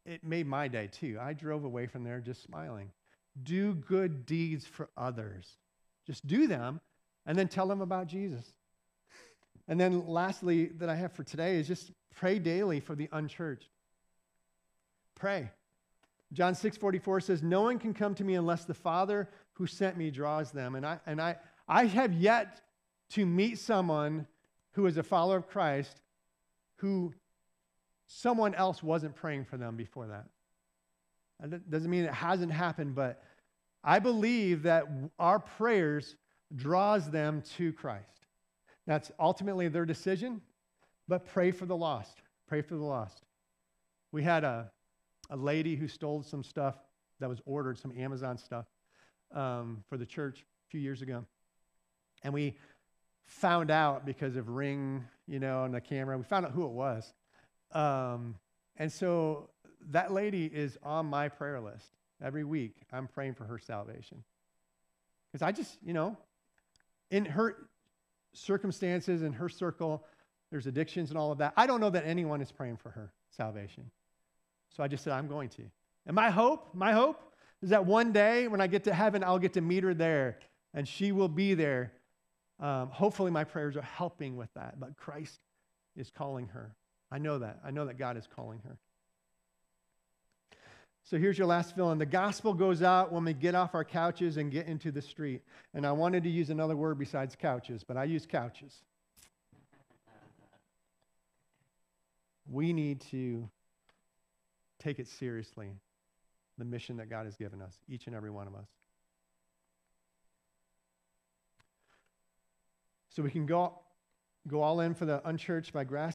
[0.07, 1.19] it made my day too.
[1.21, 2.91] I drove away from there just smiling.
[3.43, 5.49] Do good deeds for others.
[6.07, 6.81] Just do them
[7.27, 8.47] and then tell them about Jesus.
[9.69, 13.69] And then lastly, that I have for today is just pray daily for the unchurched.
[15.15, 15.51] Pray.
[16.33, 19.97] John 6 44 says, No one can come to me unless the Father who sent
[19.97, 20.75] me draws them.
[20.75, 21.37] And I, and I,
[21.69, 22.61] I have yet
[23.11, 24.27] to meet someone
[24.73, 26.01] who is a follower of Christ
[26.77, 27.15] who
[28.07, 30.27] someone else wasn't praying for them before that.
[31.41, 33.23] That doesn't mean it hasn't happened, but
[33.85, 34.87] I believe that
[35.19, 36.17] our prayers
[36.55, 38.27] draws them to Christ.
[38.87, 40.41] That's ultimately their decision,
[41.13, 42.23] but pray for the lost.
[42.49, 43.27] Pray for the lost.
[44.13, 44.71] We had a,
[45.29, 46.75] a lady who stole some stuff
[47.21, 48.65] that was ordered, some Amazon stuff,
[49.35, 51.27] um, for the church a few years ago.
[52.23, 52.57] And we
[53.27, 56.17] found out because of Ring, you know, on the camera.
[56.17, 57.13] We found out who it was.
[57.73, 58.37] Um,
[58.79, 59.51] and so
[59.91, 61.91] that lady is on my prayer list.
[62.25, 64.25] Every week, I'm praying for her salvation.
[65.31, 66.17] Because I just, you know,
[67.11, 67.69] in her
[68.33, 70.07] circumstances, in her circle,
[70.53, 71.53] there's addictions and all of that.
[71.57, 73.91] I don't know that anyone is praying for her salvation.
[74.71, 75.63] So I just said, I'm going to.
[76.07, 77.21] And my hope, my hope
[77.61, 80.39] is that one day when I get to heaven, I'll get to meet her there
[80.75, 81.93] and she will be there
[82.63, 85.41] um, hopefully, my prayers are helping with that, but Christ
[85.97, 86.75] is calling her.
[87.11, 87.59] I know that.
[87.65, 88.79] I know that God is calling her.
[91.03, 91.99] So here's your last fill in.
[91.99, 95.43] The gospel goes out when we get off our couches and get into the street.
[95.75, 98.85] And I wanted to use another word besides couches, but I use couches.
[102.51, 103.49] We need to
[104.79, 105.71] take it seriously,
[106.59, 108.67] the mission that God has given us, each and every one of us.
[113.11, 113.79] So we can go,
[114.49, 116.15] go all in for the unchurched by grass.